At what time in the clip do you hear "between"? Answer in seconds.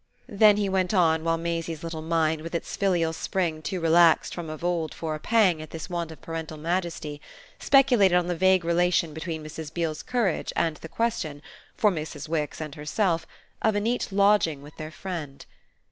9.13-9.43